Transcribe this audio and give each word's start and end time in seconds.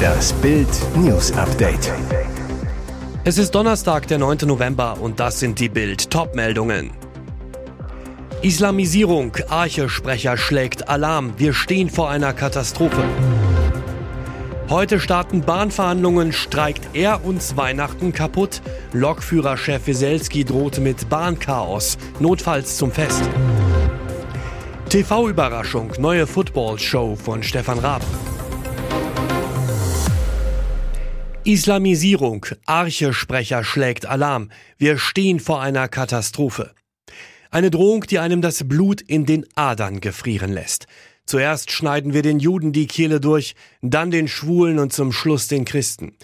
Das 0.00 0.32
Bild 0.34 0.68
News 0.96 1.32
Update. 1.32 1.92
Es 3.24 3.38
ist 3.38 3.54
Donnerstag, 3.54 4.06
der 4.06 4.18
9. 4.18 4.38
November 4.46 4.96
und 5.00 5.20
das 5.20 5.40
sind 5.40 5.58
die 5.58 5.68
Bild 5.68 6.10
Topmeldungen. 6.10 6.90
Islamisierung, 8.42 9.36
Arche-Sprecher 9.48 10.38
schlägt 10.38 10.88
Alarm, 10.88 11.34
wir 11.36 11.52
stehen 11.52 11.90
vor 11.90 12.08
einer 12.08 12.32
Katastrophe. 12.32 13.04
Heute 14.70 15.00
starten 15.00 15.42
Bahnverhandlungen, 15.42 16.32
streikt 16.32 16.94
er 16.94 17.24
uns 17.24 17.56
Weihnachten 17.56 18.12
kaputt. 18.12 18.62
Lokführerchef 18.92 19.86
Wieselski 19.86 20.44
droht 20.44 20.78
mit 20.78 21.08
Bahnchaos, 21.08 21.98
notfalls 22.20 22.76
zum 22.76 22.92
Fest. 22.92 23.28
TV-Überraschung, 24.90 25.92
neue 26.00 26.26
Football-Show 26.26 27.14
von 27.14 27.44
Stefan 27.44 27.78
Raab. 27.78 28.02
Islamisierung, 31.44 32.44
Arche-Sprecher 32.66 33.62
schlägt 33.62 34.06
Alarm. 34.06 34.50
Wir 34.78 34.98
stehen 34.98 35.38
vor 35.38 35.60
einer 35.60 35.86
Katastrophe. 35.86 36.74
Eine 37.52 37.70
Drohung, 37.70 38.02
die 38.02 38.18
einem 38.18 38.42
das 38.42 38.66
Blut 38.66 39.00
in 39.00 39.26
den 39.26 39.46
Adern 39.54 40.00
gefrieren 40.00 40.52
lässt. 40.52 40.88
Zuerst 41.24 41.70
schneiden 41.70 42.12
wir 42.12 42.22
den 42.22 42.40
Juden 42.40 42.72
die 42.72 42.88
Kehle 42.88 43.20
durch, 43.20 43.54
dann 43.82 44.10
den 44.10 44.26
Schwulen 44.26 44.80
und 44.80 44.92
zum 44.92 45.12
Schluss 45.12 45.46
den 45.46 45.64
Christen. 45.64 46.16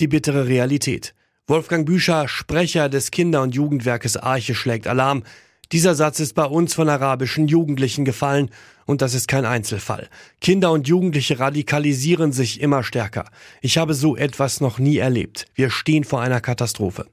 Die 0.00 0.08
bittere 0.08 0.48
Realität. 0.48 1.14
Wolfgang 1.46 1.86
Büscher, 1.86 2.26
Sprecher 2.26 2.88
des 2.88 3.12
Kinder- 3.12 3.42
und 3.42 3.54
Jugendwerkes 3.54 4.16
Arche, 4.16 4.56
schlägt 4.56 4.88
Alarm. 4.88 5.22
Dieser 5.72 5.94
Satz 5.94 6.18
ist 6.18 6.34
bei 6.34 6.46
uns 6.46 6.74
von 6.74 6.88
arabischen 6.88 7.46
Jugendlichen 7.46 8.04
gefallen 8.04 8.50
und 8.86 9.02
das 9.02 9.14
ist 9.14 9.28
kein 9.28 9.44
Einzelfall. 9.44 10.08
Kinder 10.40 10.72
und 10.72 10.88
Jugendliche 10.88 11.38
radikalisieren 11.38 12.32
sich 12.32 12.60
immer 12.60 12.82
stärker. 12.82 13.26
Ich 13.60 13.78
habe 13.78 13.94
so 13.94 14.16
etwas 14.16 14.60
noch 14.60 14.80
nie 14.80 14.96
erlebt. 14.96 15.46
Wir 15.54 15.70
stehen 15.70 16.02
vor 16.02 16.22
einer 16.22 16.40
Katastrophe. 16.40 17.06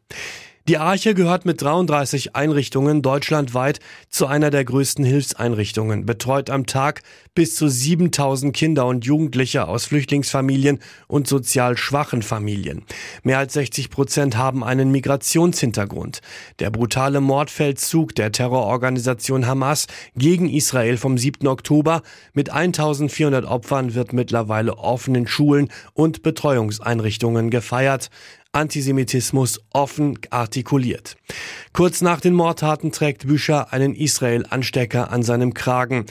Die 0.68 0.78
Arche 0.78 1.14
gehört 1.14 1.46
mit 1.46 1.62
33 1.62 2.36
Einrichtungen 2.36 3.02
deutschlandweit 3.02 3.80
zu 4.10 4.28
einer 4.28 4.50
der 4.50 4.66
größten 4.66 5.06
Hilfseinrichtungen, 5.06 6.06
betreut 6.06 6.50
am 6.50 6.66
Tag 6.66 7.04
bis 7.34 7.56
zu 7.56 7.70
7000 7.70 8.54
Kinder 8.54 8.86
und 8.86 9.06
Jugendliche 9.06 9.70
aus 9.70 9.86
Flüchtlingsfamilien 9.86 10.80
und 11.08 11.26
sozial 11.26 11.78
schwachen 11.78 12.22
Familien. 12.22 12.84
Mehr 13.24 13.38
als 13.38 13.54
60 13.54 13.90
Prozent 13.90 14.36
haben 14.36 14.62
einen 14.62 14.92
Migrationshintergrund. 14.92 16.20
Der 16.60 16.70
brutale 16.70 17.22
Mordfeldzug 17.22 18.14
der 18.16 18.34
Terrororganisation 18.34 19.48
Hamas 19.48 19.88
gegen 20.18 20.50
Israel 20.50 20.98
vom 20.98 21.18
7. 21.18 21.48
Oktober 21.48 22.02
mit 22.34 22.50
1400 22.50 23.46
Opfern 23.46 23.94
wird 23.94 24.12
mittlerweile 24.12 24.78
offenen 24.78 25.28
Schulen 25.28 25.70
und 25.94 26.24
Betreuungseinrichtungen 26.24 27.52
gefeiert. 27.52 28.10
Antisemitismus 28.52 29.62
offen 29.72 30.18
artikuliert. 30.30 31.18
Kurz 31.74 32.02
nach 32.02 32.22
den 32.22 32.34
Mordtaten 32.34 32.92
trägt 32.92 33.28
Bücher 33.28 33.74
einen 33.74 33.96
Israel-Anstecker 33.96 35.12
an 35.12 35.24
seinem 35.24 35.54
Kragen. 35.54 36.06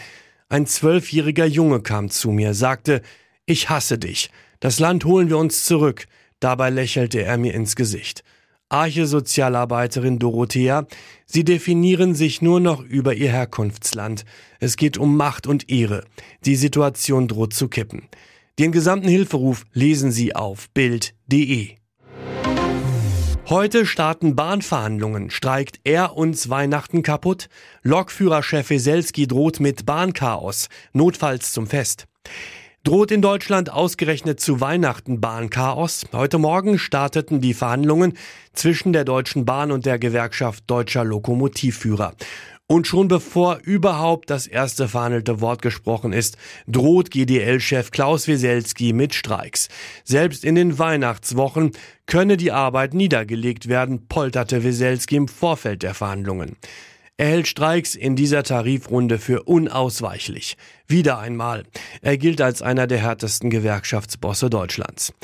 Ein 0.48 0.67
zwölfjähriger 0.67 1.47
Junge 1.47 1.81
kam 1.81 2.11
zu 2.11 2.31
mir, 2.31 2.55
sagte, 2.55 3.03
ich 3.47 3.69
hasse 3.69 3.98
dich. 3.98 4.31
Das 4.61 4.79
Land 4.79 5.05
holen 5.05 5.29
wir 5.29 5.39
uns 5.39 5.64
zurück. 5.64 6.07
Dabei 6.41 6.70
lächelte 6.70 7.23
er 7.23 7.39
mir 7.39 7.55
ins 7.55 7.77
Gesicht. 7.77 8.23
Arche-Sozialarbeiterin 8.69 10.19
Dorothea, 10.19 10.87
Sie 11.25 11.45
definieren 11.45 12.14
sich 12.14 12.42
nur 12.42 12.61
noch 12.61 12.83
über 12.83 13.14
Ihr 13.14 13.31
Herkunftsland. 13.31 14.25
Es 14.59 14.77
geht 14.77 14.98
um 14.98 15.17
Macht 15.17 15.47
und 15.47 15.70
Ehre. 15.70 16.05
Die 16.45 16.57
Situation 16.57 17.29
droht 17.29 17.55
zu 17.55 17.69
kippen. 17.69 18.09
Den 18.59 18.73
gesamten 18.73 19.09
Hilferuf 19.09 19.64
lesen 19.73 20.11
Sie 20.11 20.34
auf 20.34 20.69
Bild.de. 20.70 21.75
Heute 23.48 23.86
starten 23.86 24.34
Bahnverhandlungen. 24.34 25.30
Streikt 25.30 25.79
er 25.84 26.17
uns 26.17 26.51
Weihnachten 26.51 27.05
kaputt? 27.05 27.48
Lokführerchef 27.84 28.70
Weselski 28.70 29.29
droht 29.29 29.61
mit 29.61 29.86
Bahnchaos, 29.86 30.68
notfalls 30.92 31.52
zum 31.52 31.68
Fest. 31.68 32.07
Droht 32.83 33.12
in 33.12 33.23
Deutschland 33.23 33.73
ausgerechnet 33.73 34.40
zu 34.40 34.61
Weihnachten 34.61 35.20
Bahnchaos? 35.20 36.07
Heute 36.12 36.39
Morgen 36.39 36.77
starteten 36.80 37.40
die 37.40 37.55
Verhandlungen 37.55 38.14
zwischen 38.52 38.92
der 38.92 39.05
Deutschen 39.05 39.45
Bahn 39.45 39.70
und 39.70 39.86
der 39.86 40.01
Gewerkschaft 40.01 40.64
Deutscher 40.67 41.05
Lokomotivführer. 41.05 42.14
Und 42.68 42.88
schon 42.88 43.06
bevor 43.06 43.60
überhaupt 43.62 44.28
das 44.28 44.48
erste 44.48 44.88
verhandelte 44.88 45.40
Wort 45.40 45.62
gesprochen 45.62 46.12
ist, 46.12 46.36
droht 46.66 47.12
GDL-Chef 47.12 47.92
Klaus 47.92 48.27
Wieselski 48.27 48.92
mit 48.92 49.14
Streiks. 49.14 49.68
Selbst 50.02 50.44
in 50.44 50.56
den 50.56 50.77
Weihnachtswochen 50.77 51.70
könne 52.06 52.36
die 52.36 52.50
Arbeit 52.50 52.92
niedergelegt 52.92 53.68
werden, 53.68 54.08
polterte 54.08 54.64
Wieselski 54.64 55.14
im 55.14 55.28
Vorfeld 55.28 55.84
der 55.84 55.94
Verhandlungen. 55.94 56.56
Er 57.18 57.28
hält 57.28 57.48
Streiks 57.48 57.94
in 57.94 58.14
dieser 58.14 58.42
Tarifrunde 58.42 59.18
für 59.18 59.44
unausweichlich. 59.44 60.58
Wieder 60.86 61.18
einmal. 61.18 61.64
Er 62.02 62.18
gilt 62.18 62.42
als 62.42 62.60
einer 62.60 62.86
der 62.86 62.98
härtesten 62.98 63.48
Gewerkschaftsbosse 63.48 64.50
Deutschlands. 64.50 65.14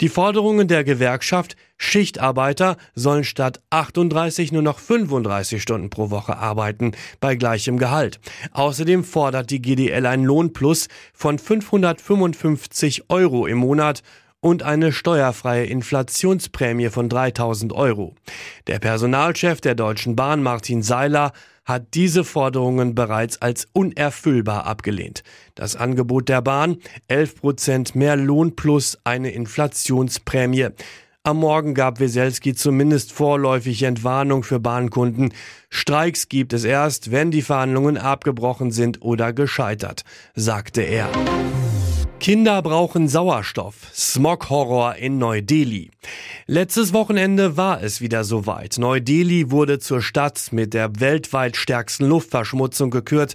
Die 0.00 0.08
Forderungen 0.08 0.66
der 0.66 0.82
Gewerkschaft 0.82 1.56
Schichtarbeiter 1.76 2.78
sollen 2.94 3.24
statt 3.24 3.60
38 3.68 4.50
nur 4.50 4.62
noch 4.62 4.78
35 4.78 5.60
Stunden 5.60 5.90
pro 5.90 6.08
Woche 6.08 6.38
arbeiten, 6.38 6.92
bei 7.20 7.34
gleichem 7.34 7.76
Gehalt. 7.76 8.18
Außerdem 8.52 9.04
fordert 9.04 9.50
die 9.50 9.60
GDL 9.60 10.06
ein 10.06 10.24
Lohnplus 10.24 10.88
von 11.12 11.38
555 11.38 13.10
Euro 13.10 13.46
im 13.46 13.58
Monat 13.58 14.02
und 14.42 14.64
eine 14.64 14.92
steuerfreie 14.92 15.64
Inflationsprämie 15.64 16.90
von 16.90 17.08
3000 17.08 17.72
Euro. 17.72 18.14
Der 18.66 18.80
Personalchef 18.80 19.60
der 19.62 19.76
Deutschen 19.76 20.16
Bahn, 20.16 20.42
Martin 20.42 20.82
Seiler, 20.82 21.32
hat 21.64 21.94
diese 21.94 22.24
Forderungen 22.24 22.96
bereits 22.96 23.40
als 23.40 23.68
unerfüllbar 23.72 24.66
abgelehnt. 24.66 25.22
Das 25.54 25.76
Angebot 25.76 26.28
der 26.28 26.42
Bahn, 26.42 26.78
11 27.06 27.36
Prozent 27.36 27.94
mehr 27.94 28.16
Lohn 28.16 28.56
plus 28.56 28.98
eine 29.04 29.30
Inflationsprämie. 29.30 30.70
Am 31.22 31.36
Morgen 31.36 31.74
gab 31.74 32.00
Weselski 32.00 32.52
zumindest 32.52 33.12
vorläufig 33.12 33.84
Entwarnung 33.84 34.42
für 34.42 34.58
Bahnkunden. 34.58 35.32
Streiks 35.70 36.28
gibt 36.28 36.52
es 36.52 36.64
erst, 36.64 37.12
wenn 37.12 37.30
die 37.30 37.42
Verhandlungen 37.42 37.96
abgebrochen 37.96 38.72
sind 38.72 39.02
oder 39.02 39.32
gescheitert, 39.32 40.02
sagte 40.34 40.82
er. 40.82 41.08
Kinder 42.22 42.62
brauchen 42.62 43.08
Sauerstoff. 43.08 43.74
Smog-Horror 43.92 44.94
in 44.94 45.18
Neu-Delhi. 45.18 45.90
Letztes 46.46 46.92
Wochenende 46.92 47.56
war 47.56 47.82
es 47.82 48.00
wieder 48.00 48.22
soweit. 48.22 48.78
Neu-Delhi 48.78 49.50
wurde 49.50 49.80
zur 49.80 50.02
Stadt 50.02 50.50
mit 50.52 50.72
der 50.72 51.00
weltweit 51.00 51.56
stärksten 51.56 52.06
Luftverschmutzung 52.06 52.90
gekürt. 52.90 53.34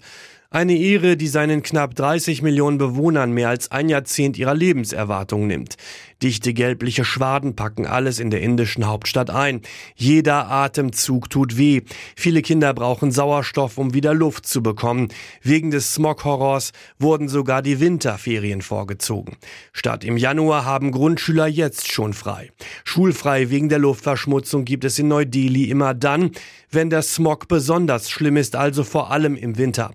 Eine 0.50 0.78
Ehre, 0.78 1.18
die 1.18 1.28
seinen 1.28 1.64
knapp 1.64 1.96
30 1.96 2.42
Millionen 2.42 2.78
Bewohnern 2.78 3.34
mehr 3.34 3.50
als 3.50 3.70
ein 3.72 3.90
Jahrzehnt 3.90 4.38
ihrer 4.38 4.54
Lebenserwartung 4.54 5.48
nimmt. 5.48 5.76
Dichte 6.24 6.54
gelbliche 6.54 7.06
Schwaden 7.06 7.56
packen 7.56 7.86
alles 7.86 8.20
in 8.20 8.32
der 8.32 8.42
indischen 8.42 8.88
Hauptstadt 8.88 9.30
ein. 9.30 9.62
Jeder 9.96 10.50
Atemzug 10.50 11.30
tut 11.30 11.58
weh. 11.58 11.82
Viele 12.16 12.42
Kinder 12.42 12.74
brauchen 12.74 13.12
Sauerstoff, 13.12 13.78
um 13.78 13.94
wieder 13.94 14.14
Luft 14.14 14.48
zu 14.48 14.64
bekommen. 14.64 15.10
Wegen 15.44 15.70
des 15.70 15.94
Smog-Horrors 15.94 16.72
wurden 16.98 17.28
sogar 17.28 17.62
die 17.62 17.80
Winterferien 17.80 18.62
vorgezogen. 18.62 19.38
Statt 19.74 20.04
im 20.04 20.18
Januar 20.18 20.66
haben 20.66 20.92
Grundschüler 20.92 21.48
jetzt 21.48 21.92
schon 21.92 22.14
frei. 22.14 22.52
Schulfrei 22.84 23.50
wegen 23.52 23.70
der 23.70 23.80
Luftverschmutzung 23.80 24.66
gibt 24.66 24.86
es 24.86 24.98
in 24.98 25.10
Neu-Delhi 25.10 25.66
immer 25.66 25.94
dann, 25.94 26.32
wenn 26.72 26.90
der 26.90 27.02
Smog 27.02 27.48
besonders 27.48 28.10
schlimm 28.10 28.38
ist, 28.38 28.56
also 28.56 28.84
vor 28.84 29.12
allem 29.12 29.36
im 29.36 29.58
Winter. 29.58 29.92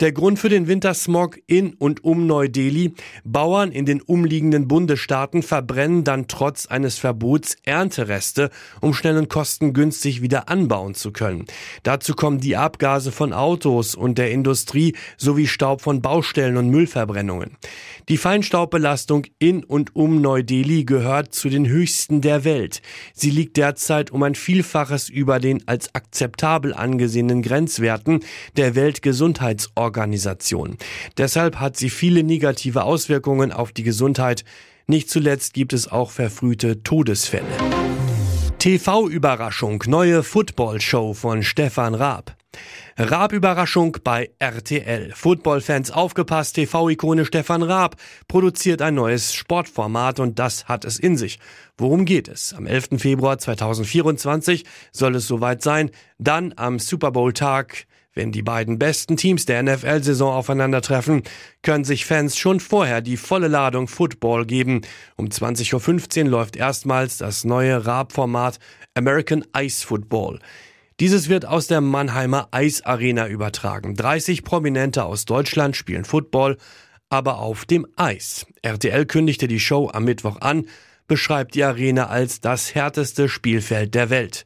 Der 0.00 0.12
Grund 0.12 0.38
für 0.38 0.48
den 0.48 0.66
Wintersmog 0.66 1.38
in 1.46 1.74
und 1.74 2.04
um 2.04 2.26
Neu-Delhi, 2.26 2.94
Bauern 3.24 3.70
in 3.70 3.84
den 3.84 4.00
umliegenden 4.00 4.66
Bundesstaaten 4.68 5.42
verbrennen 5.58 6.04
dann 6.04 6.28
trotz 6.28 6.66
eines 6.66 6.98
Verbots 6.98 7.56
Erntereste, 7.64 8.50
um 8.80 8.94
schnell 8.94 9.16
und 9.16 9.28
kostengünstig 9.28 10.22
wieder 10.22 10.48
anbauen 10.48 10.94
zu 10.94 11.10
können. 11.10 11.46
Dazu 11.82 12.14
kommen 12.14 12.38
die 12.38 12.56
Abgase 12.56 13.10
von 13.10 13.32
Autos 13.32 13.96
und 13.96 14.18
der 14.18 14.30
Industrie 14.30 14.94
sowie 15.16 15.48
Staub 15.48 15.80
von 15.80 16.00
Baustellen 16.00 16.56
und 16.56 16.68
Müllverbrennungen. 16.68 17.56
Die 18.08 18.18
Feinstaubbelastung 18.18 19.24
in 19.40 19.64
und 19.64 19.96
um 19.96 20.20
Neu-Delhi 20.20 20.84
gehört 20.84 21.34
zu 21.34 21.48
den 21.48 21.66
höchsten 21.66 22.20
der 22.20 22.44
Welt. 22.44 22.80
Sie 23.12 23.30
liegt 23.30 23.56
derzeit 23.56 24.12
um 24.12 24.22
ein 24.22 24.36
Vielfaches 24.36 25.08
über 25.08 25.40
den 25.40 25.66
als 25.66 25.92
akzeptabel 25.92 26.72
angesehenen 26.72 27.42
Grenzwerten 27.42 28.20
der 28.56 28.76
Weltgesundheitsorganisation. 28.76 30.78
Deshalb 31.16 31.58
hat 31.58 31.76
sie 31.76 31.90
viele 31.90 32.22
negative 32.22 32.84
Auswirkungen 32.84 33.50
auf 33.50 33.72
die 33.72 33.82
Gesundheit 33.82 34.44
nicht 34.88 35.10
zuletzt 35.10 35.52
gibt 35.52 35.72
es 35.72 35.90
auch 35.90 36.10
verfrühte 36.10 36.82
Todesfälle. 36.82 37.44
TV-Überraschung, 38.58 39.84
neue 39.86 40.22
Football-Show 40.22 41.14
von 41.14 41.42
Stefan 41.42 41.94
Raab. 41.94 42.36
Raab-Überraschung 42.96 43.98
bei 44.02 44.30
RTL. 44.38 45.12
Footballfans 45.14 45.90
aufgepasst, 45.90 46.56
TV-Ikone 46.56 47.26
Stefan 47.26 47.62
Raab 47.62 47.96
produziert 48.26 48.82
ein 48.82 48.94
neues 48.94 49.34
Sportformat 49.34 50.18
und 50.18 50.38
das 50.38 50.64
hat 50.64 50.84
es 50.84 50.98
in 50.98 51.16
sich. 51.16 51.38
Worum 51.76 52.04
geht 52.06 52.26
es? 52.26 52.54
Am 52.54 52.66
11. 52.66 52.98
Februar 52.98 53.38
2024 53.38 54.64
soll 54.90 55.14
es 55.16 55.28
soweit 55.28 55.62
sein. 55.62 55.90
Dann 56.18 56.54
am 56.56 56.78
Super 56.78 57.12
Bowl-Tag 57.12 57.86
wenn 58.14 58.32
die 58.32 58.42
beiden 58.42 58.78
besten 58.78 59.16
Teams 59.16 59.46
der 59.46 59.62
NFL-Saison 59.62 60.32
aufeinandertreffen, 60.32 61.22
können 61.62 61.84
sich 61.84 62.04
Fans 62.04 62.36
schon 62.36 62.60
vorher 62.60 63.00
die 63.00 63.16
volle 63.16 63.48
Ladung 63.48 63.88
Football 63.88 64.44
geben. 64.46 64.82
Um 65.16 65.26
20.15 65.26 66.24
Uhr 66.24 66.30
läuft 66.30 66.56
erstmals 66.56 67.18
das 67.18 67.44
neue 67.44 67.86
Raab-Format 67.86 68.58
American 68.94 69.44
Ice 69.56 69.86
Football. 69.86 70.40
Dieses 71.00 71.28
wird 71.28 71.46
aus 71.46 71.68
der 71.68 71.80
Mannheimer 71.80 72.48
Eisarena 72.50 73.28
übertragen. 73.28 73.94
30 73.94 74.42
Prominente 74.42 75.04
aus 75.04 75.24
Deutschland 75.24 75.76
spielen 75.76 76.04
Football, 76.04 76.56
aber 77.08 77.38
auf 77.38 77.64
dem 77.64 77.86
Eis. 77.94 78.46
RTL 78.62 79.06
kündigte 79.06 79.46
die 79.46 79.60
Show 79.60 79.90
am 79.92 80.04
Mittwoch 80.04 80.40
an, 80.40 80.66
beschreibt 81.06 81.54
die 81.54 81.62
Arena 81.62 82.08
als 82.08 82.40
das 82.40 82.74
härteste 82.74 83.28
Spielfeld 83.28 83.94
der 83.94 84.10
Welt. 84.10 84.44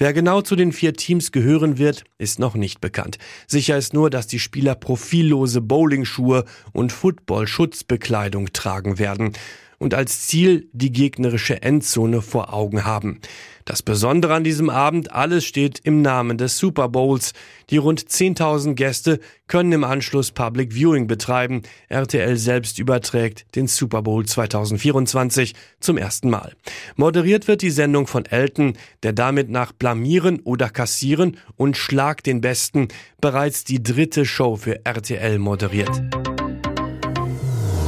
Wer 0.00 0.12
genau 0.12 0.42
zu 0.42 0.54
den 0.54 0.70
vier 0.70 0.94
Teams 0.94 1.32
gehören 1.32 1.76
wird, 1.76 2.04
ist 2.18 2.38
noch 2.38 2.54
nicht 2.54 2.80
bekannt. 2.80 3.18
Sicher 3.48 3.76
ist 3.76 3.94
nur, 3.94 4.10
dass 4.10 4.28
die 4.28 4.38
Spieler 4.38 4.76
profillose 4.76 5.60
Bowlingschuhe 5.60 6.44
und 6.72 6.92
Football-Schutzbekleidung 6.92 8.52
tragen 8.52 9.00
werden 9.00 9.32
und 9.78 9.94
als 9.94 10.26
Ziel 10.26 10.68
die 10.72 10.92
gegnerische 10.92 11.62
Endzone 11.62 12.22
vor 12.22 12.52
Augen 12.52 12.84
haben. 12.84 13.20
Das 13.68 13.82
Besondere 13.82 14.32
an 14.32 14.44
diesem 14.44 14.70
Abend, 14.70 15.12
alles 15.12 15.44
steht 15.44 15.78
im 15.84 16.00
Namen 16.00 16.38
des 16.38 16.56
Super 16.56 16.88
Bowls. 16.88 17.34
Die 17.68 17.76
rund 17.76 18.00
10.000 18.00 18.72
Gäste 18.72 19.20
können 19.46 19.72
im 19.72 19.84
Anschluss 19.84 20.30
Public 20.30 20.72
Viewing 20.72 21.06
betreiben. 21.06 21.60
RTL 21.90 22.38
selbst 22.38 22.78
überträgt 22.78 23.44
den 23.56 23.66
Super 23.66 24.00
Bowl 24.00 24.24
2024 24.24 25.54
zum 25.80 25.98
ersten 25.98 26.30
Mal. 26.30 26.54
Moderiert 26.96 27.46
wird 27.46 27.60
die 27.60 27.70
Sendung 27.70 28.06
von 28.06 28.24
Elton, 28.24 28.72
der 29.02 29.12
damit 29.12 29.50
nach 29.50 29.72
Blamieren 29.72 30.40
oder 30.40 30.70
Kassieren 30.70 31.36
und 31.56 31.76
Schlag 31.76 32.24
den 32.24 32.40
Besten 32.40 32.88
bereits 33.20 33.64
die 33.64 33.82
dritte 33.82 34.24
Show 34.24 34.56
für 34.56 34.86
RTL 34.86 35.38
moderiert. 35.38 35.90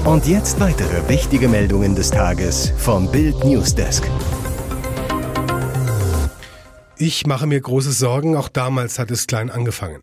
Und 0.05 0.27
jetzt 0.27 0.59
weitere 0.61 1.09
wichtige 1.09 1.47
Meldungen 1.47 1.95
des 1.95 2.11
Tages 2.11 2.73
vom 2.79 3.13
Bild 3.13 3.45
Newsdesk. 3.45 4.03
Ich 6.97 7.27
mache 7.27 7.47
mir 7.47 7.61
große 7.61 7.93
Sorgen, 7.93 8.35
auch 8.35 8.49
damals 8.49 8.99
hat 8.99 9.11
es 9.11 9.27
klein 9.27 9.51
angefangen. 9.51 10.01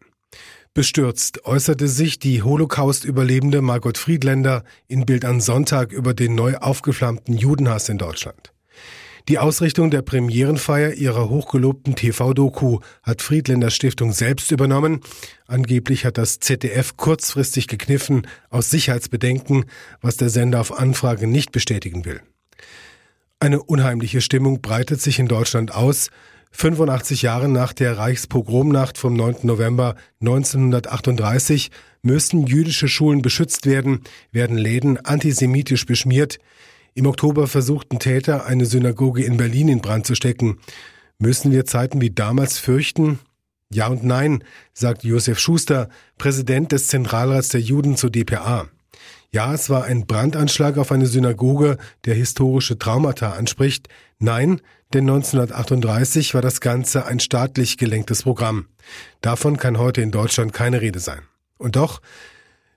Bestürzt 0.76 1.46
äußerte 1.46 1.88
sich 1.88 2.20
die 2.20 2.44
Holocaust-Überlebende 2.44 3.64
Margot 3.64 3.98
Friedländer 3.98 4.64
in 4.88 5.08
Bild 5.08 5.26
an 5.26 5.42
Sonntag 5.42 5.92
über 5.92 6.14
den 6.14 6.36
neu 6.36 6.58
aufgeflammten 6.58 7.36
Judenhass 7.36 7.90
in 7.90 7.98
Deutschland. 7.98 8.54
Die 9.28 9.40
Ausrichtung 9.40 9.92
der 9.92 10.04
Premierenfeier 10.04 10.94
ihrer 10.94 11.28
hochgelobten 11.30 11.96
TV-Doku 11.96 12.80
hat 13.04 13.22
Friedländer 13.22 13.72
Stiftung 13.72 14.14
selbst 14.14 14.52
übernommen. 14.52 15.02
Angeblich 15.48 16.06
hat 16.06 16.18
das 16.18 16.40
ZDF 16.40 16.96
kurzfristig 16.96 17.68
gekniffen 17.68 18.26
aus 18.50 18.70
Sicherheitsbedenken, 18.70 19.66
was 20.00 20.16
der 20.16 20.30
Sender 20.30 20.62
auf 20.62 20.80
Anfrage 20.80 21.28
nicht 21.28 21.52
bestätigen 21.52 22.06
will. 22.06 22.22
Eine 23.42 23.62
unheimliche 23.62 24.22
Stimmung 24.22 24.62
breitet 24.62 25.02
sich 25.02 25.20
in 25.20 25.28
Deutschland 25.28 25.76
aus. 25.76 26.10
85 26.52 27.24
Jahre 27.24 27.50
nach 27.50 27.74
der 27.74 27.98
Reichspogromnacht 27.98 28.98
vom 28.98 29.14
9. 29.14 29.40
November 29.44 29.96
1938 30.22 31.70
müssen 32.02 32.48
jüdische 32.48 32.88
Schulen 32.88 33.22
beschützt 33.22 33.66
werden, 33.66 34.04
werden 34.32 34.58
Läden 34.58 34.98
antisemitisch 34.98 35.86
beschmiert. 35.86 36.40
Im 36.98 37.06
Oktober 37.06 37.46
versuchten 37.46 38.00
Täter, 38.00 38.48
eine 38.48 38.66
Synagoge 38.66 39.24
in 39.24 39.38
Berlin 39.38 39.68
in 39.68 39.82
Brand 39.82 40.08
zu 40.08 40.16
stecken. 40.16 40.58
Müssen 41.20 41.52
wir 41.52 41.64
Zeiten 41.64 42.02
wie 42.02 42.10
damals 42.10 42.58
fürchten? 42.58 43.20
Ja 43.72 43.86
und 43.86 44.04
nein, 44.04 44.44
sagt 44.74 45.04
Josef 45.04 45.38
Schuster, 45.38 45.90
Präsident 46.18 46.72
des 46.72 46.88
Zentralrats 46.88 47.50
der 47.50 47.62
Juden 47.62 47.98
zur 47.98 48.10
DPA. 48.10 48.68
Ja, 49.32 49.54
es 49.54 49.70
war 49.70 49.84
ein 49.84 50.08
Brandanschlag 50.08 50.80
auf 50.80 50.92
eine 50.92 51.06
Synagoge, 51.06 51.78
der 52.06 52.16
historische 52.16 52.80
Traumata 52.80 53.34
anspricht. 53.34 53.90
Nein, 54.18 54.60
denn 54.92 55.08
1938 55.08 56.34
war 56.34 56.42
das 56.42 56.62
Ganze 56.62 57.06
ein 57.06 57.20
staatlich 57.20 57.78
gelenktes 57.78 58.24
Programm. 58.24 58.70
Davon 59.22 59.58
kann 59.58 59.78
heute 59.78 60.02
in 60.02 60.10
Deutschland 60.10 60.52
keine 60.52 60.82
Rede 60.82 60.98
sein. 60.98 61.22
Und 61.60 61.76
doch, 61.76 62.02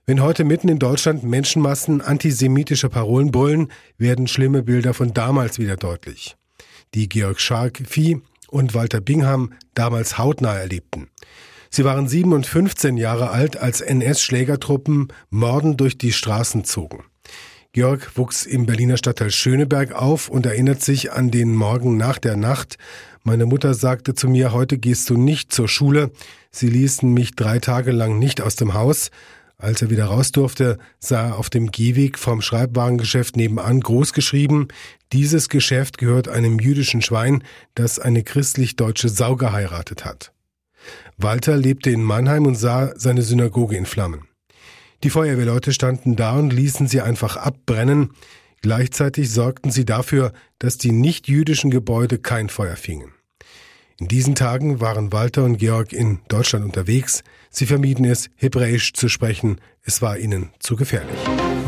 wenn 0.05 0.21
heute 0.21 0.43
mitten 0.43 0.67
in 0.67 0.79
Deutschland 0.79 1.23
Menschenmassen 1.23 2.01
antisemitische 2.01 2.89
Parolen 2.89 3.31
brüllen, 3.31 3.71
werden 3.97 4.27
schlimme 4.27 4.63
Bilder 4.63 4.93
von 4.93 5.13
damals 5.13 5.59
wieder 5.59 5.77
deutlich. 5.77 6.35
Die 6.93 7.07
Georg 7.07 7.39
Schark-Vieh 7.39 8.21
und 8.49 8.73
Walter 8.73 8.99
Bingham 8.99 9.53
damals 9.73 10.17
hautnah 10.17 10.57
erlebten. 10.57 11.09
Sie 11.69 11.85
waren 11.85 12.07
sieben 12.09 12.33
und 12.33 12.45
15 12.45 12.97
Jahre 12.97 13.29
alt, 13.29 13.55
als 13.55 13.79
NS-Schlägertruppen 13.79 15.07
morden 15.29 15.77
durch 15.77 15.97
die 15.97 16.11
Straßen 16.11 16.65
zogen. 16.65 17.05
Georg 17.71 18.17
wuchs 18.17 18.45
im 18.45 18.65
Berliner 18.65 18.97
Stadtteil 18.97 19.31
Schöneberg 19.31 19.93
auf 19.93 20.27
und 20.27 20.45
erinnert 20.45 20.81
sich 20.81 21.13
an 21.13 21.31
den 21.31 21.55
Morgen 21.55 21.95
nach 21.95 22.17
der 22.17 22.35
Nacht. 22.35 22.77
Meine 23.23 23.45
Mutter 23.45 23.73
sagte 23.73 24.13
zu 24.13 24.27
mir, 24.27 24.51
heute 24.51 24.77
gehst 24.77 25.09
du 25.09 25.15
nicht 25.15 25.53
zur 25.53 25.69
Schule. 25.69 26.11
Sie 26.51 26.67
ließen 26.67 27.09
mich 27.13 27.35
drei 27.35 27.59
Tage 27.59 27.91
lang 27.91 28.19
nicht 28.19 28.41
aus 28.41 28.57
dem 28.57 28.73
Haus. 28.73 29.09
Als 29.61 29.83
er 29.83 29.91
wieder 29.91 30.05
raus 30.05 30.31
durfte, 30.31 30.79
sah 30.99 31.27
er 31.27 31.37
auf 31.37 31.51
dem 31.51 31.71
Gehweg 31.71 32.17
vom 32.17 32.41
Schreibwarengeschäft 32.41 33.37
nebenan 33.37 33.79
groß 33.79 34.11
geschrieben, 34.11 34.69
dieses 35.13 35.49
Geschäft 35.49 35.99
gehört 35.99 36.27
einem 36.27 36.57
jüdischen 36.57 37.03
Schwein, 37.03 37.43
das 37.75 37.99
eine 37.99 38.23
christlich-deutsche 38.23 39.09
Sau 39.09 39.35
geheiratet 39.35 40.03
hat. 40.03 40.33
Walter 41.17 41.57
lebte 41.57 41.91
in 41.91 42.01
Mannheim 42.01 42.47
und 42.47 42.55
sah 42.55 42.91
seine 42.95 43.21
Synagoge 43.21 43.77
in 43.77 43.85
Flammen. 43.85 44.27
Die 45.03 45.11
Feuerwehrleute 45.11 45.73
standen 45.73 46.15
da 46.15 46.37
und 46.39 46.51
ließen 46.51 46.87
sie 46.87 47.01
einfach 47.01 47.37
abbrennen. 47.37 48.13
Gleichzeitig 48.61 49.29
sorgten 49.29 49.69
sie 49.69 49.85
dafür, 49.85 50.33
dass 50.57 50.79
die 50.79 50.91
nicht-jüdischen 50.91 51.69
Gebäude 51.69 52.17
kein 52.17 52.49
Feuer 52.49 52.75
fingen. 52.75 53.11
In 54.01 54.07
diesen 54.07 54.33
Tagen 54.33 54.81
waren 54.81 55.11
Walter 55.11 55.43
und 55.43 55.59
Georg 55.59 55.93
in 55.93 56.21
Deutschland 56.27 56.65
unterwegs. 56.65 57.23
Sie 57.51 57.67
vermieden 57.67 58.03
es, 58.03 58.31
Hebräisch 58.35 58.93
zu 58.93 59.09
sprechen. 59.09 59.61
Es 59.83 60.01
war 60.01 60.17
ihnen 60.17 60.49
zu 60.57 60.75
gefährlich. 60.75 61.19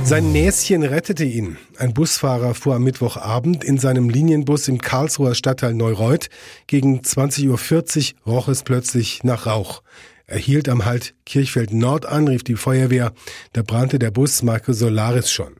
Sein 0.03 0.31
Näschen 0.31 0.81
rettete 0.81 1.25
ihn. 1.25 1.57
Ein 1.77 1.93
Busfahrer 1.93 2.55
fuhr 2.55 2.73
am 2.73 2.85
Mittwochabend 2.85 3.63
in 3.63 3.77
seinem 3.77 4.09
Linienbus 4.09 4.67
im 4.67 4.79
Karlsruher 4.79 5.35
Stadtteil 5.35 5.75
Neureuth. 5.75 6.29
Gegen 6.65 7.01
20.40 7.01 8.15
Uhr 8.25 8.33
roch 8.33 8.47
es 8.47 8.63
plötzlich 8.63 9.23
nach 9.23 9.45
Rauch. 9.45 9.83
Er 10.25 10.39
hielt 10.39 10.69
am 10.69 10.85
Halt 10.85 11.13
Kirchfeld 11.27 11.71
Nord 11.71 12.07
an, 12.07 12.27
rief 12.27 12.43
die 12.43 12.55
Feuerwehr. 12.55 13.13
Da 13.53 13.61
brannte 13.61 13.99
der 13.99 14.09
Bus 14.09 14.41
Marke 14.41 14.73
Solaris 14.73 15.31
schon. 15.31 15.53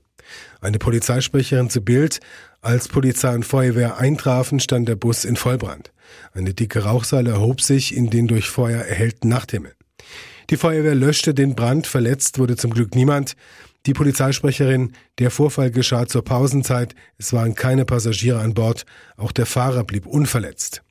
Eine 0.60 0.80
Polizeisprecherin 0.80 1.70
zu 1.70 1.82
Bild. 1.82 2.20
Als 2.64 2.88
Polizei 2.88 3.36
und 3.36 3.46
Feuerwehr 3.46 3.98
eintrafen, 3.98 4.62
stand 4.62 4.88
der 4.88 4.96
Bus 4.96 5.26
in 5.26 5.36
Vollbrand. 5.36 5.92
Eine 6.32 6.54
dicke 6.54 6.86
Rauchseile 6.86 7.32
erhob 7.32 7.60
sich 7.60 7.94
in 7.94 8.10
den 8.10 8.26
durch 8.26 8.48
Feuer 8.48 8.82
erhellten 8.82 9.28
Nachthimmel. 9.28 9.74
Die 10.50 10.56
Feuerwehr 10.56 10.96
löschte 10.96 11.34
den 11.34 11.56
Brand, 11.56 11.88
verletzt 11.88 12.40
wurde 12.40 12.56
zum 12.56 12.72
Glück 12.72 12.96
niemand. 12.96 13.36
Die 13.86 13.92
Polizeisprecherin, 13.92 14.94
der 15.20 15.30
Vorfall 15.30 15.72
geschah 15.72 16.08
zur 16.08 16.24
Pausenzeit, 16.24 16.96
es 17.18 17.34
waren 17.34 17.54
keine 17.54 17.84
Passagiere 17.84 18.40
an 18.40 18.54
Bord, 18.54 18.86
auch 19.18 19.34
der 19.34 19.46
Fahrer 19.46 19.84
blieb 19.84 20.06
unverletzt. 20.06 20.84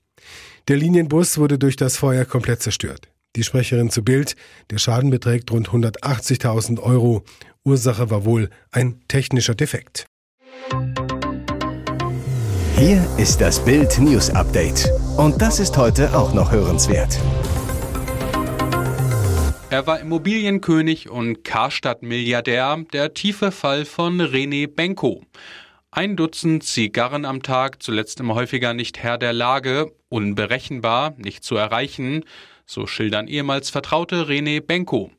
Der 0.68 0.76
Linienbus 0.76 1.38
wurde 1.38 1.58
durch 1.58 1.76
das 1.76 1.96
Feuer 1.96 2.26
komplett 2.26 2.62
zerstört. 2.62 3.08
Die 3.34 3.44
Sprecherin 3.44 3.88
zu 3.88 4.04
Bild, 4.04 4.36
der 4.68 4.76
Schaden 4.76 5.08
beträgt 5.08 5.50
rund 5.50 5.70
180.000 5.70 6.80
Euro. 6.80 7.24
Ursache 7.64 8.10
war 8.10 8.26
wohl 8.26 8.50
ein 8.72 9.00
technischer 9.08 9.54
Defekt. 9.54 10.04
Hier 12.84 13.06
ist 13.16 13.40
das 13.40 13.64
Bild 13.64 14.00
News 14.00 14.28
Update. 14.30 14.90
Und 15.16 15.40
das 15.40 15.60
ist 15.60 15.76
heute 15.76 16.18
auch 16.18 16.34
noch 16.34 16.50
hörenswert. 16.50 17.16
Er 19.70 19.86
war 19.86 20.00
Immobilienkönig 20.00 21.08
und 21.08 21.44
Karstadt-Milliardär, 21.44 22.84
der 22.92 23.14
tiefe 23.14 23.52
Fall 23.52 23.84
von 23.84 24.20
René 24.20 24.66
Benko. 24.66 25.22
Ein 25.92 26.16
Dutzend 26.16 26.64
Zigarren 26.64 27.24
am 27.24 27.44
Tag, 27.44 27.80
zuletzt 27.84 28.18
immer 28.18 28.34
häufiger 28.34 28.74
nicht 28.74 28.98
Herr 28.98 29.16
der 29.16 29.32
Lage, 29.32 29.92
unberechenbar, 30.08 31.14
nicht 31.18 31.44
zu 31.44 31.54
erreichen, 31.54 32.24
so 32.66 32.88
schildern 32.88 33.28
ehemals 33.28 33.70
Vertraute 33.70 34.24
René 34.24 34.60
Benko. 34.60 35.12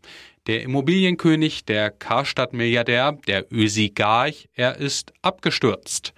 Der 0.48 0.64
Immobilienkönig, 0.64 1.64
der 1.64 1.92
Karstadt-Milliardär, 1.92 3.18
der 3.26 3.46
Ösi 3.54 3.94
Garch, 3.96 4.50
er 4.54 4.76
ist 4.76 5.14
abgestürzt. 5.22 6.14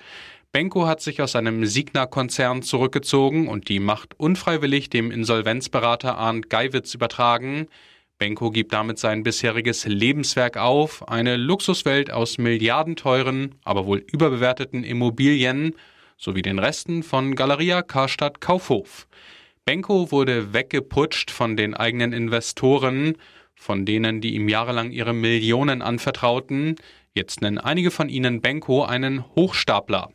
Benko 0.56 0.88
hat 0.88 1.02
sich 1.02 1.22
aus 1.22 1.34
seinem 1.34 1.66
Signa-Konzern 1.66 2.62
zurückgezogen 2.62 3.50
und 3.50 3.68
die 3.68 3.82
Macht 3.82 4.18
unfreiwillig 4.18 4.90
dem 4.90 5.12
Insolvenzberater 5.12 6.18
Arndt 6.18 6.50
Geiwitz 6.50 6.94
übertragen. 6.94 7.68
Benko 8.20 8.52
gibt 8.52 8.72
damit 8.72 8.98
sein 8.98 9.24
bisheriges 9.24 9.86
Lebenswerk 9.86 10.56
auf, 10.56 11.10
eine 11.10 11.36
Luxuswelt 11.36 12.10
aus 12.10 12.38
milliardenteuren, 12.38 13.56
aber 13.66 13.86
wohl 13.86 13.98
überbewerteten 13.98 14.86
Immobilien 14.86 15.76
sowie 16.16 16.42
den 16.42 16.60
Resten 16.60 17.04
von 17.04 17.36
Galeria 17.36 17.82
Karstadt 17.82 18.40
Kaufhof. 18.40 19.10
Benko 19.66 20.10
wurde 20.10 20.54
weggeputscht 20.54 21.32
von 21.32 21.58
den 21.58 21.74
eigenen 21.74 22.14
Investoren, 22.14 23.18
von 23.56 23.86
denen, 23.86 24.22
die 24.22 24.36
ihm 24.36 24.48
jahrelang 24.48 24.92
ihre 24.92 25.14
Millionen 25.14 25.82
anvertrauten. 25.82 26.78
Jetzt 27.16 27.42
nennen 27.42 27.60
einige 27.60 27.92
von 27.92 28.10
ihnen 28.10 28.42
Benko 28.42 28.84
einen 28.84 29.24
Hochstapler. 29.36 30.10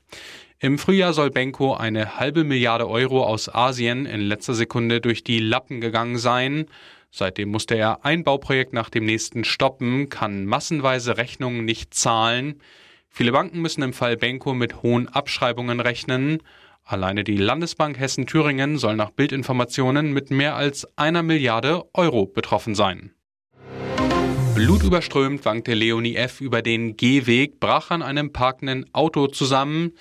Im 0.58 0.76
Frühjahr 0.76 1.14
soll 1.14 1.30
Benko 1.30 1.72
eine 1.72 2.18
halbe 2.18 2.44
Milliarde 2.44 2.86
Euro 2.86 3.24
aus 3.24 3.48
Asien 3.48 4.04
in 4.04 4.20
letzter 4.20 4.52
Sekunde 4.52 5.00
durch 5.00 5.24
die 5.24 5.38
Lappen 5.38 5.80
gegangen 5.80 6.18
sein. 6.18 6.66
Seitdem 7.10 7.48
musste 7.48 7.74
er 7.76 8.04
ein 8.04 8.22
Bauprojekt 8.22 8.74
nach 8.74 8.90
dem 8.90 9.06
nächsten 9.06 9.44
stoppen, 9.44 10.10
kann 10.10 10.44
massenweise 10.44 11.16
Rechnungen 11.16 11.64
nicht 11.64 11.94
zahlen. 11.94 12.60
Viele 13.08 13.32
Banken 13.32 13.62
müssen 13.62 13.82
im 13.82 13.94
Fall 13.94 14.18
Benko 14.18 14.52
mit 14.52 14.82
hohen 14.82 15.08
Abschreibungen 15.08 15.80
rechnen. 15.80 16.42
Alleine 16.84 17.24
die 17.24 17.38
Landesbank 17.38 17.98
Hessen-Thüringen 17.98 18.76
soll 18.76 18.96
nach 18.96 19.10
Bildinformationen 19.10 20.12
mit 20.12 20.30
mehr 20.30 20.54
als 20.54 20.86
einer 20.98 21.22
Milliarde 21.22 21.82
Euro 21.94 22.26
betroffen 22.26 22.74
sein. 22.74 23.14
Blutüberströmt 24.62 25.46
wankte 25.46 25.72
Leonie 25.72 26.16
F. 26.16 26.42
über 26.42 26.60
den 26.60 26.94
Gehweg, 26.94 27.60
brach 27.60 27.90
an 27.90 28.02
einem 28.02 28.30
parkenden 28.30 28.84
Auto 28.92 29.26
zusammen. 29.26 29.92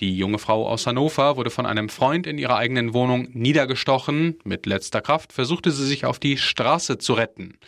Die 0.00 0.16
junge 0.16 0.38
Frau 0.38 0.66
aus 0.66 0.86
Hannover 0.86 1.36
wurde 1.36 1.50
von 1.50 1.66
einem 1.66 1.90
Freund 1.90 2.26
in 2.26 2.38
ihrer 2.38 2.56
eigenen 2.56 2.94
Wohnung 2.94 3.28
niedergestochen. 3.34 4.38
Mit 4.42 4.64
letzter 4.64 5.02
Kraft 5.02 5.34
versuchte 5.34 5.70
sie 5.70 5.84
sich 5.84 6.06
auf 6.06 6.18
die 6.18 6.38
Straße 6.38 6.96
zu 6.96 7.12
retten. 7.12 7.58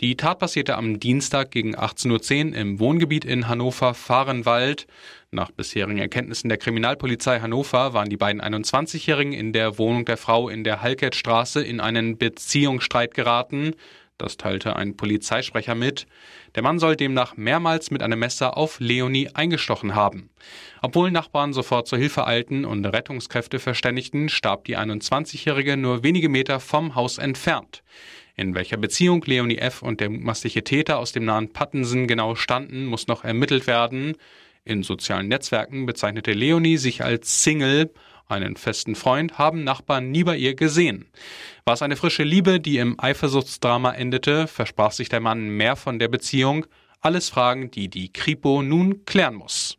Die 0.00 0.16
Tat 0.16 0.40
passierte 0.40 0.76
am 0.76 0.98
Dienstag 0.98 1.52
gegen 1.52 1.76
18.10 1.76 2.50
Uhr 2.50 2.56
im 2.56 2.80
Wohngebiet 2.80 3.24
in 3.24 3.46
Hannover-Fahrenwald. 3.46 4.88
Nach 5.30 5.52
bisherigen 5.52 5.98
Erkenntnissen 5.98 6.48
der 6.48 6.58
Kriminalpolizei 6.58 7.38
Hannover 7.38 7.94
waren 7.94 8.10
die 8.10 8.16
beiden 8.16 8.42
21-Jährigen 8.42 9.32
in 9.32 9.52
der 9.52 9.78
Wohnung 9.78 10.04
der 10.04 10.16
Frau 10.16 10.48
in 10.48 10.64
der 10.64 10.82
Halkettstraße 10.82 11.62
in 11.62 11.78
einen 11.78 12.18
Beziehungsstreit 12.18 13.14
geraten. 13.14 13.76
Das 14.18 14.36
teilte 14.36 14.76
ein 14.76 14.96
Polizeisprecher 14.96 15.74
mit. 15.74 16.06
Der 16.54 16.62
Mann 16.62 16.78
soll 16.78 16.96
demnach 16.96 17.36
mehrmals 17.36 17.90
mit 17.90 18.02
einem 18.02 18.18
Messer 18.18 18.56
auf 18.56 18.78
Leonie 18.78 19.28
eingestochen 19.34 19.94
haben. 19.94 20.30
Obwohl 20.80 21.10
Nachbarn 21.10 21.52
sofort 21.52 21.88
zur 21.88 21.98
Hilfe 21.98 22.26
eilten 22.26 22.64
und 22.64 22.84
Rettungskräfte 22.84 23.58
verständigten, 23.58 24.28
starb 24.28 24.64
die 24.64 24.78
21-Jährige 24.78 25.76
nur 25.76 26.02
wenige 26.02 26.28
Meter 26.28 26.60
vom 26.60 26.94
Haus 26.94 27.18
entfernt. 27.18 27.82
In 28.36 28.54
welcher 28.54 28.76
Beziehung 28.76 29.22
Leonie 29.26 29.58
F. 29.58 29.82
und 29.82 30.00
der 30.00 30.08
mutmaßliche 30.08 30.64
Täter 30.64 30.98
aus 30.98 31.12
dem 31.12 31.24
nahen 31.24 31.52
Pattensen 31.52 32.06
genau 32.06 32.34
standen, 32.34 32.86
muss 32.86 33.06
noch 33.06 33.24
ermittelt 33.24 33.66
werden. 33.66 34.14
In 34.64 34.82
sozialen 34.82 35.28
Netzwerken 35.28 35.86
bezeichnete 35.86 36.32
Leonie 36.32 36.76
sich 36.76 37.02
als 37.02 37.42
Single. 37.42 37.90
Einen 38.26 38.56
festen 38.56 38.94
Freund 38.94 39.38
haben 39.38 39.64
Nachbarn 39.64 40.10
nie 40.10 40.24
bei 40.24 40.36
ihr 40.36 40.54
gesehen. 40.54 41.06
War 41.64 41.74
es 41.74 41.82
eine 41.82 41.96
frische 41.96 42.22
Liebe, 42.22 42.60
die 42.60 42.78
im 42.78 42.98
Eifersuchtsdrama 42.98 43.92
endete, 43.92 44.46
versprach 44.46 44.92
sich 44.92 45.08
der 45.08 45.20
Mann 45.20 45.48
mehr 45.48 45.76
von 45.76 45.98
der 45.98 46.08
Beziehung. 46.08 46.66
Alles 47.00 47.28
Fragen, 47.28 47.70
die 47.70 47.88
die 47.88 48.12
Kripo 48.12 48.62
nun 48.62 49.04
klären 49.04 49.34
muss. 49.34 49.78